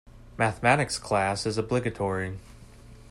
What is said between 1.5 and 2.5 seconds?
obligatory.